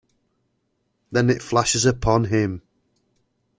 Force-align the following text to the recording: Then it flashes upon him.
Then 1.11 1.29
it 1.29 1.43
flashes 1.43 1.85
upon 1.85 2.23
him. 2.23 2.63